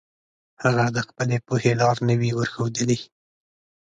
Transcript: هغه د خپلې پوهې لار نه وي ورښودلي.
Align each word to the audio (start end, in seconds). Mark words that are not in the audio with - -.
هغه 0.63 0.85
د 0.95 0.97
خپلې 1.07 1.37
پوهې 1.47 1.73
لار 1.81 1.97
نه 2.07 2.15
وي 2.19 2.31
ورښودلي. 2.35 2.99